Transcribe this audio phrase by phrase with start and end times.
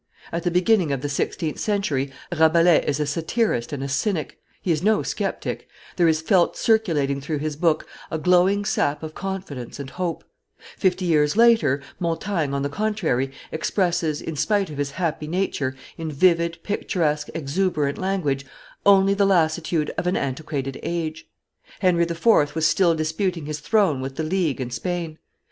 [0.31, 4.71] At the beginning of the sixteenth century, Rabelais is a satirist and a cynic, he
[4.71, 9.79] is no sceptic; there is felt circulating through his book a glowing sap of confidence
[9.79, 10.23] and hope;
[10.75, 16.11] fifty years later, Montaigne, on the contrary, expresses, in spite of his happy nature, in
[16.11, 18.43] vivid, picturesque, exuberant language,
[18.87, 21.29] only the lassitude of an antiquated age.
[21.79, 22.55] Henry IV.
[22.55, 25.19] was still disputing his throne with the League and Spain.